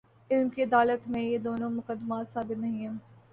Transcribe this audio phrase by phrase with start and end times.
[0.31, 2.97] علم کی عدالت میں، یہ دونوں مقدمات ثابت نہیں ہیں۔